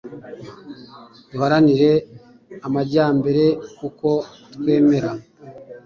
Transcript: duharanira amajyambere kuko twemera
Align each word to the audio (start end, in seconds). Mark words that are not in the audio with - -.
duharanira 1.31 1.91
amajyambere 2.67 3.45
kuko 3.77 4.09
twemera 4.53 5.11